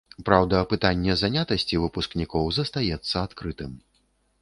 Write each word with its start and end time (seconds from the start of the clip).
Праўда, 0.27 0.61
пытанне 0.71 1.17
занятасці 1.23 1.81
выпускнікоў 1.85 2.51
застаецца 2.59 3.15
адкрытым. 3.27 3.81